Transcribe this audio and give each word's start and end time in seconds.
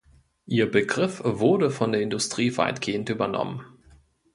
Ihr 0.47 0.71
Begriff 0.71 1.21
wurde 1.23 1.69
von 1.69 1.91
der 1.91 2.01
Industrie 2.01 2.57
weitgehend 2.57 3.07
übernommen. 3.11 3.63